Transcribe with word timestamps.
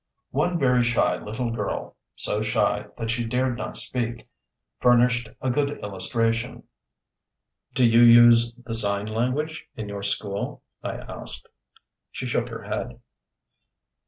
One 0.31 0.57
very 0.57 0.83
shy 0.83 1.17
little 1.17 1.51
girl—so 1.51 2.41
shy 2.41 2.87
that 2.97 3.11
she 3.11 3.23
dared 3.23 3.55
not 3.55 3.77
speak—furnished 3.77 5.29
a 5.39 5.51
good 5.51 5.77
illustration: 5.83 6.63
"Do 7.75 7.85
you 7.85 8.01
use 8.01 8.51
the 8.55 8.73
Sign 8.73 9.05
Language 9.05 9.67
in 9.75 9.87
your 9.87 10.01
school?" 10.01 10.63
I 10.81 10.95
asked. 10.97 11.47
She 12.09 12.25
shook 12.25 12.49
her 12.49 12.63
head. 12.63 12.99